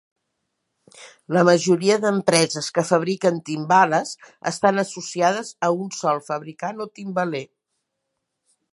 La 1.37 1.43
majoria 1.49 1.97
d'empreses 2.05 2.71
que 2.79 2.85
fabriquen 2.93 3.39
timbales 3.51 4.15
estan 4.55 4.87
associades 4.87 5.55
a 5.69 5.73
un 5.85 5.97
sol 6.03 6.27
fabricant 6.33 6.87
o 6.89 6.93
timbaler. 6.99 7.47